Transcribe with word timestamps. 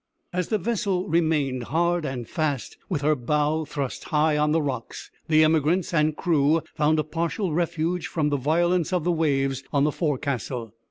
As 0.33 0.47
the 0.47 0.57
vessel 0.57 1.07
remained 1.07 1.61
hard 1.65 2.05
and 2.05 2.27
fast, 2.27 2.75
with 2.89 3.03
her 3.03 3.15
bow 3.15 3.65
thrust 3.65 4.05
high 4.05 4.35
on 4.35 4.51
the 4.51 4.59
rocks, 4.59 5.11
the 5.27 5.43
emigrants 5.43 5.93
and 5.93 6.17
crew 6.17 6.63
found 6.73 6.97
a 6.97 7.03
partial 7.03 7.53
refuge 7.53 8.07
from 8.07 8.29
the 8.29 8.37
violence 8.37 8.91
of 8.91 9.03
the 9.03 9.11
waves 9.11 9.63
on 9.71 9.83
the 9.83 9.91
forecastle. 9.91 10.73